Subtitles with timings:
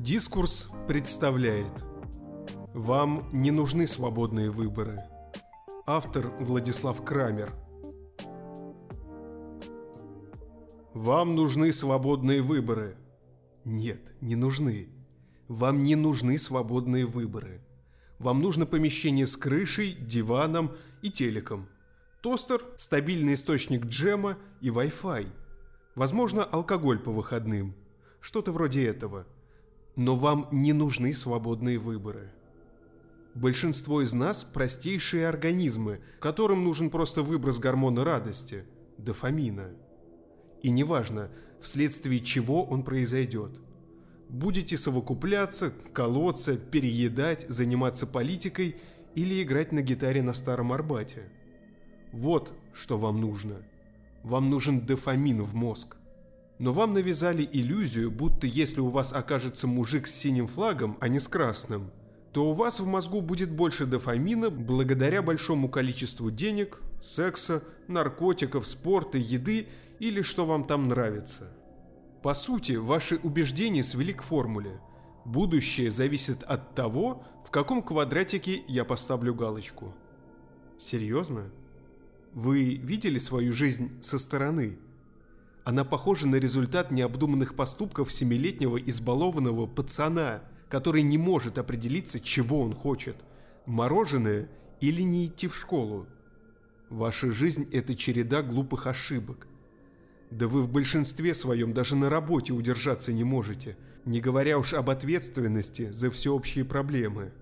[0.00, 1.84] Дискурс представляет.
[2.72, 4.98] Вам не нужны свободные выборы.
[5.84, 7.52] Автор Владислав Крамер.
[10.94, 12.96] Вам нужны свободные выборы.
[13.66, 14.88] Нет, не нужны.
[15.48, 17.60] Вам не нужны свободные выборы.
[18.18, 21.68] Вам нужно помещение с крышей, диваном и телеком.
[22.22, 25.26] Тостер, стабильный источник джема и Wi-Fi
[25.94, 27.74] Возможно, алкоголь по выходным.
[28.22, 29.26] Что-то вроде этого–
[30.00, 32.32] но вам не нужны свободные выборы.
[33.34, 38.64] Большинство из нас– простейшие организмы, которым нужен просто выброс гормона радости–
[38.96, 39.72] дофамина.
[40.62, 43.50] И неважно, вследствие чего он произойдет.
[44.30, 48.76] Будете совокупляться, колоться, переедать, заниматься политикой
[49.14, 51.24] или играть на гитаре на Старом Арбате.
[52.10, 53.56] Вот что вам нужно.
[54.22, 55.98] Вам нужен дофамин в мозг.
[56.60, 61.18] Но вам навязали иллюзию, будто если у вас окажется мужик с синим флагом, а не
[61.18, 61.90] с красным,
[62.34, 69.16] то у вас в мозгу будет больше дофамина благодаря большому количеству денег, секса, наркотиков, спорта,
[69.16, 69.68] еды
[70.00, 71.50] или что вам там нравится.
[72.22, 74.82] По сути, ваши убеждения свели к формуле.
[75.24, 79.94] Будущее зависит от того, в каком квадратике я поставлю галочку.
[80.78, 81.50] Серьезно?
[82.34, 84.78] Вы видели свою жизнь со стороны?
[85.64, 92.74] Она похожа на результат необдуманных поступков семилетнего избалованного пацана, который не может определиться, чего он
[92.74, 93.16] хочет–
[93.66, 94.48] мороженое
[94.80, 96.06] или не идти в школу.
[96.88, 99.46] Ваша жизнь– это череда глупых ошибок.
[100.30, 104.88] Да вы в большинстве своем даже на работе удержаться не можете, не говоря уж об
[104.90, 107.32] ответственности за всеобщие проблемы–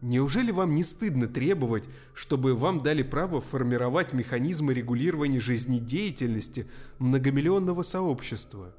[0.00, 6.66] Неужели вам не стыдно требовать, чтобы вам дали право формировать механизмы регулирования жизнедеятельности
[6.98, 8.74] многомиллионного сообщества?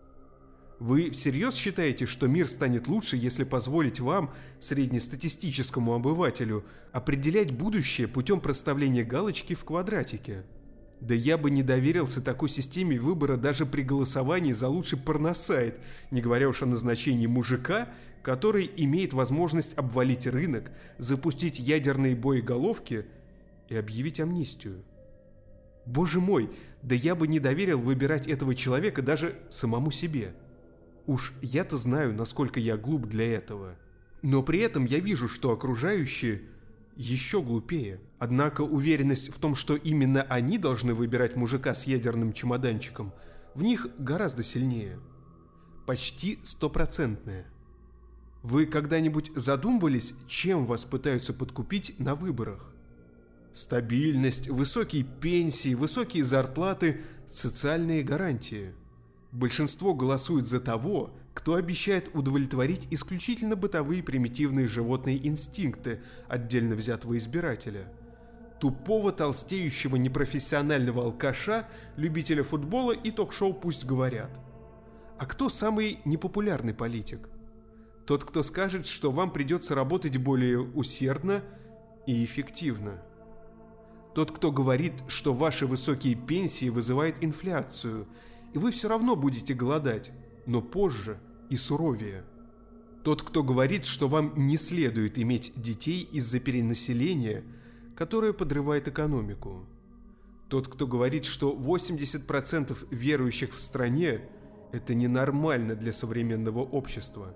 [0.80, 6.64] Вы всерьез считаете, что мир станет лучше, если позволить вам, среднестатистическому обывателю,
[6.94, 10.46] определять будущее путем проставления галочки в квадратике?
[11.02, 15.80] Да я бы не доверился такой системе выбора даже при голосовании за лучший порносайт,
[16.12, 17.88] не говоря уж о назначении мужика,
[18.22, 23.06] который имеет возможность обвалить рынок, запустить ядерные боеголовки
[23.70, 24.84] и объявить амнистию.
[25.86, 26.50] Боже мой,
[26.82, 30.34] да я бы не доверил выбирать этого человека даже самому себе.
[31.08, 33.76] Уж я-то знаю, насколько я глуп для этого.
[34.22, 36.42] Но при этом я вижу, что окружающие–
[37.00, 38.02] еще глупее.
[38.20, 43.14] Однако уверенность в том, что именно они должны выбирать мужика с ядерным чемоданчиком,
[43.56, 45.00] в них гораздо сильнее.
[45.88, 47.46] Почти стопроцентная.
[48.44, 52.74] Вы когда-нибудь задумывались, чем вас пытаются подкупить на выборах?
[53.54, 58.74] Стабильность, высокие пенсии, высокие зарплаты, социальные гарантии.
[59.32, 67.86] Большинство голосует за того, кто обещает удовлетворить исключительно бытовые примитивные животные инстинкты отдельно взятого избирателя.
[68.60, 74.38] Тупого, толстеющего, непрофессионального алкаша, любителя футбола и ток-шоу пусть говорят.
[75.18, 77.30] А кто самый непопулярный политик?
[78.06, 81.42] Тот, кто скажет, что вам придется работать более усердно
[82.06, 83.02] и эффективно.
[84.14, 88.10] Тот, кто говорит, что ваши высокие пенсии вызывают инфляцию,
[88.54, 90.12] и вы все равно будете голодать,
[90.46, 91.18] но позже–
[91.50, 92.24] и суровее.
[93.04, 97.44] Тот, кто говорит, что вам не следует иметь детей из-за перенаселения,
[97.96, 99.66] которое подрывает экономику.
[100.50, 104.22] Тот, кто говорит, что 80% верующих в стране–
[104.72, 107.36] это ненормально для современного общества.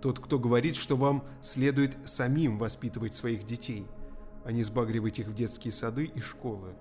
[0.00, 3.86] Тот, кто говорит, что вам следует самим воспитывать своих детей,
[4.44, 6.74] а не сбагривать их в детские сады и школы.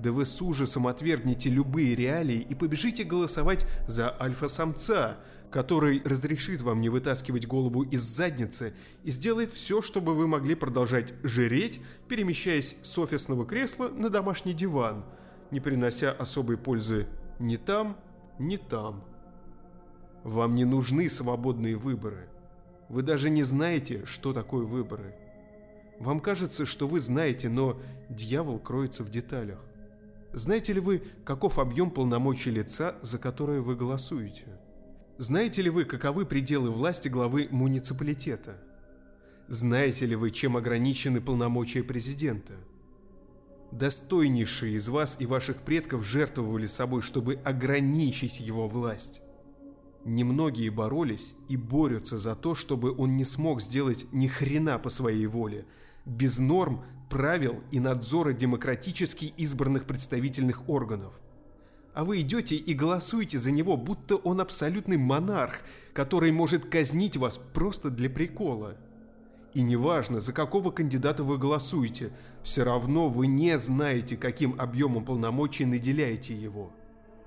[0.00, 5.18] Да вы с ужасом отвергнете любые реалии и побежите голосовать за альфа-самца,
[5.50, 8.72] который разрешит вам не вытаскивать голову из задницы
[9.04, 15.04] и сделает все, чтобы вы могли продолжать жиреть, перемещаясь с офисного кресла на домашний диван,
[15.50, 17.06] не принося особой пользы
[17.38, 17.98] ни там,
[18.38, 19.04] ни там.
[20.24, 22.26] Вам не нужны свободные выборы.
[22.88, 25.14] Вы даже не знаете, что такое выборы.
[25.98, 29.58] Вам кажется, что вы знаете, но дьявол кроется в деталях.
[30.32, 34.46] Знаете ли вы, каков объем полномочий лица, за которое вы голосуете?
[35.18, 38.56] Знаете ли вы, каковы пределы власти главы муниципалитета?
[39.48, 42.54] Знаете ли вы, чем ограничены полномочия президента?
[43.72, 49.22] Достойнейшие из вас и ваших предков жертвовали собой, чтобы ограничить его власть.
[50.04, 55.26] Немногие боролись и борются за то, чтобы он не смог сделать ни хрена по своей
[55.26, 55.66] воле,
[56.10, 61.14] без норм, правил и надзора демократически избранных представительных органов.
[61.94, 65.60] А вы идете и голосуете за него, будто он абсолютный монарх,
[65.92, 68.76] который может казнить вас просто для прикола.
[69.54, 75.64] И неважно, за какого кандидата вы голосуете, все равно вы не знаете, каким объемом полномочий
[75.64, 76.72] наделяете его.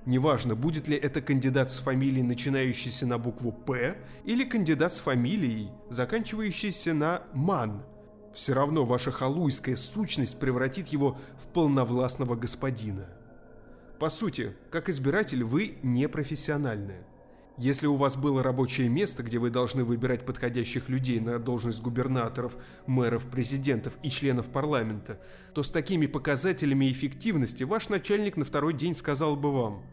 [0.06, 5.70] Неважно, будет ли это кандидат с фамилией, начинающейся на букву «П», или кандидат с фамилией,
[5.90, 7.84] заканчивающейся на «Ман».
[8.34, 13.08] Все равно ваша халуйская сущность превратит его в полновластного господина.
[14.00, 16.96] По сути, как избиратель вы не профессиональны.
[17.58, 22.58] Если у вас было рабочее место, где вы должны выбирать подходящих людей на должность губернаторов,
[22.88, 25.20] мэров, президентов и членов парламента,
[25.54, 29.84] то с такими показателями эффективности ваш начальник на второй день сказал бы вам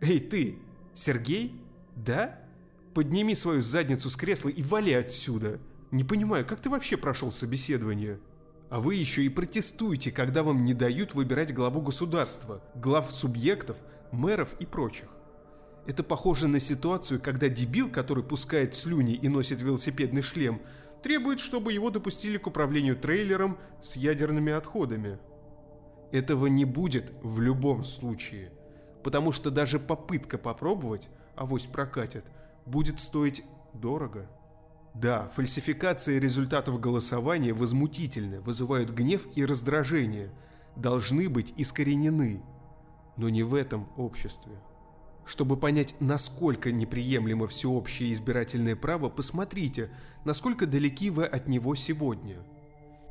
[0.00, 0.60] «Эй ты,
[0.94, 1.60] Сергей?
[1.96, 2.38] Да?
[2.94, 5.58] Подними свою задницу с кресла и вали отсюда.
[5.90, 8.20] Не понимаю, как ты вообще прошел собеседование?»
[8.70, 13.76] А вы еще и протестуете, когда вам не дают выбирать главу государства, глав субъектов,
[14.12, 15.08] мэров и прочих.
[15.86, 20.62] Это похоже на ситуацию, когда дебил, который пускает слюни и носит велосипедный шлем,
[21.02, 25.18] требует, чтобы его допустили к управлению трейлером с ядерными отходами.
[26.12, 28.52] Этого не будет в любом случае,
[29.02, 32.24] потому что даже попытка попробовать, авось прокатит,
[32.66, 34.30] будет стоить дорого.
[34.94, 40.30] Да, фальсификации результатов голосования возмутительны, вызывают гнев и раздражение,
[40.76, 42.42] должны быть искоренены,
[43.16, 44.52] но не в этом обществе.
[45.24, 49.90] Чтобы понять, насколько неприемлемо всеобщее избирательное право, посмотрите,
[50.24, 52.38] насколько далеки вы от него сегодня.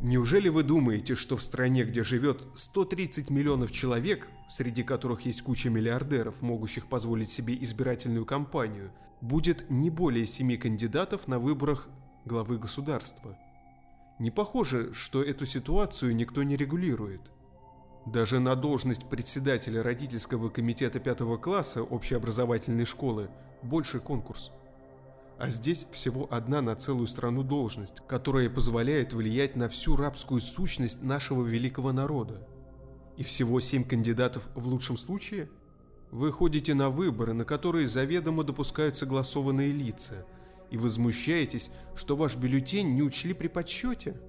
[0.01, 5.69] Неужели вы думаете, что в стране, где живет 130 миллионов человек, среди которых есть куча
[5.69, 11.89] миллиардеров, могущих позволить себе избирательную кампанию, будет не более семи кандидатов на выборах
[12.25, 13.37] главы государства?
[14.19, 17.21] Не похоже, что эту ситуацию никто не регулирует–
[18.05, 23.29] даже на должность председателя родительского комитета пятого класса общеобразовательной школы
[23.61, 24.51] больше конкурс.
[25.39, 31.01] А здесь всего одна на целую страну должность, которая позволяет влиять на всю рабскую сущность
[31.01, 32.45] нашего великого народа.
[33.15, 35.49] И всего семь кандидатов в лучшем случае?
[36.11, 40.25] Вы ходите на выборы, на которые заведомо допускают согласованные лица,
[40.71, 44.19] и возмущаетесь, что ваш бюллетень не учли при подсчете?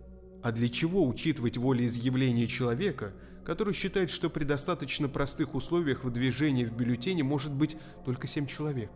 [0.45, 3.15] А для чего учитывать волеизъявление человека,
[3.45, 8.93] который считает, что при достаточно простых условиях выдвижения в бюллетене может быть только 7 человек?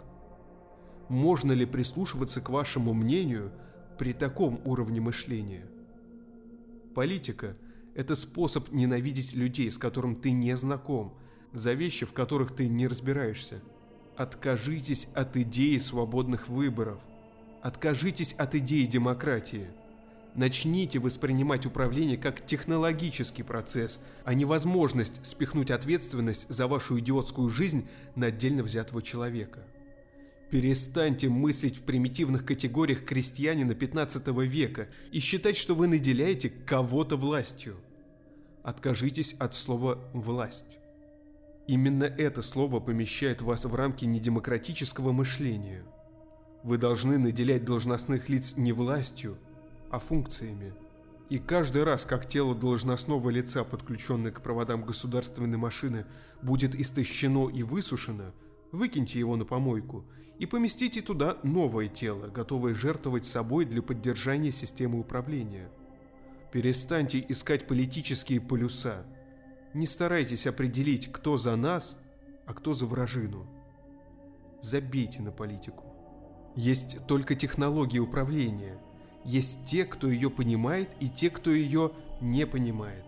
[1.09, 3.53] Можно ли прислушиваться к вашему мнению
[3.99, 5.67] при таком уровне мышления?
[6.95, 7.57] Политика–
[7.95, 11.15] это способ ненавидеть людей, с которым ты не знаком,
[11.53, 13.61] за вещи, в которых ты не разбираешься.
[14.17, 17.01] Откажитесь от идеи свободных выборов.
[17.63, 19.67] Откажитесь от идеи демократии–
[20.35, 27.87] Начните воспринимать управление как технологический процесс, а не возможность спихнуть ответственность за вашу идиотскую жизнь
[28.17, 29.61] на отдельно взятого человека.
[30.55, 37.77] Перестаньте мыслить в примитивных категориях крестьянина 15 века и считать, что вы наделяете кого-то властью.
[38.63, 40.79] Откажитесь от слова «власть».
[41.67, 45.83] Именно это слово помещает вас в рамки недемократического мышления.
[46.63, 49.37] Вы должны наделять должностных лиц не властью,
[49.91, 50.73] а функциями.
[51.31, 56.07] И каждый раз, как тело должностного лица, подключенное к проводам государственной машины,
[56.43, 58.33] будет истощено и высушено,
[58.75, 60.05] выкиньте его на помойку
[60.39, 65.71] и поместите туда новое тело, готовое жертвовать собой для поддержания системы управления.
[66.53, 69.05] Перестаньте искать политические полюса.
[69.75, 72.01] Не старайтесь определить, кто за нас,
[72.47, 73.47] а кто за вражину.
[74.61, 75.85] Забейте на политику.
[76.57, 78.79] Есть только технологии управления–
[79.25, 83.05] есть те, кто ее понимает, и те, кто ее не понимает.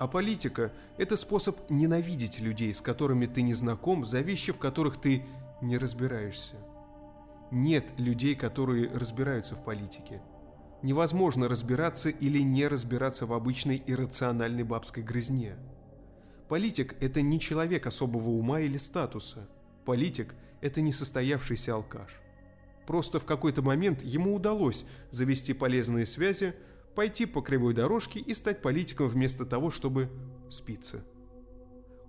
[0.00, 4.98] А политика– это способ ненавидеть людей, с которыми ты не знаком, за вещи, в которых
[4.98, 5.26] ты
[5.60, 6.54] не разбираешься.
[7.50, 10.22] Нет людей, которые разбираются в политике.
[10.80, 15.56] Невозможно разбираться или не разбираться в обычной иррациональной бабской грызне.
[16.48, 19.46] Политик– это не человек особого ума или статуса.
[19.84, 22.22] Политик– это несостоявшийся алкаш.
[22.86, 26.54] Просто в какой-то момент ему удалось завести полезные связи,
[27.00, 30.10] пойти по кривой дорожке и стать политиком вместо того, чтобы
[30.50, 31.02] спиться.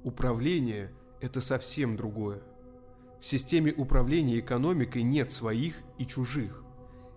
[0.03, 2.41] Управление– это совсем другое.
[3.21, 6.65] В системе управления экономикой нет своих и чужих.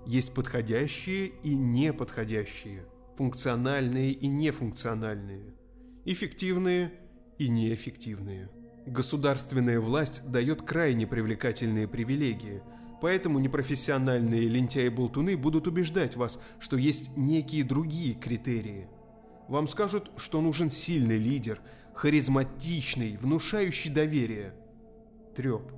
[0.07, 5.53] Есть подходящие и неподходящие, функциональные и нефункциональные,
[6.05, 6.93] эффективные
[7.39, 8.51] и неэффективные.
[8.87, 12.63] Государственная власть дает крайне привлекательные привилегии–
[13.05, 18.89] Поэтому непрофессиональные лентяи-болтуны будут убеждать вас, что есть некие другие критерии.
[19.47, 21.61] Вам скажут, что нужен сильный лидер,
[21.93, 24.55] харизматичный, внушающий доверие.
[25.37, 25.71] Треп.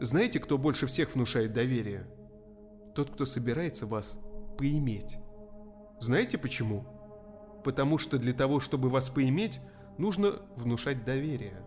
[0.00, 2.08] Знаете, кто больше всех внушает доверие?
[2.96, 4.18] Тот, кто собирается вас
[4.58, 5.18] поиметь.
[6.00, 6.84] Знаете почему?
[7.62, 9.60] Потому что для того, чтобы вас поиметь,
[9.98, 11.62] нужно внушать доверие.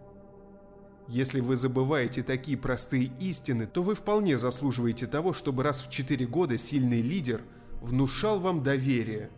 [1.08, 6.26] Если вы забываете такие простые истины, то вы вполне заслуживаете того, чтобы раз в 4
[6.28, 7.42] года сильный лидер
[7.82, 9.30] внушал вам доверие,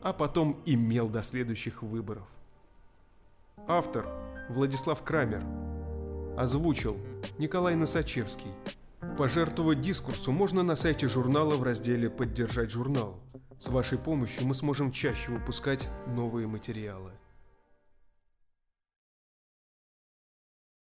[0.00, 2.28] а потом имел до следующих выборов.
[3.66, 4.06] Автор
[4.48, 5.44] Владислав Крамер.
[6.38, 6.96] Озвучил
[7.38, 8.52] Николай Носачевский.
[9.16, 13.18] Пожертвовать дискурсу можно на сайте журнала в разделе «Поддержать журнал».
[13.58, 17.10] С вашей помощью мы сможем чаще выпускать новые материалы.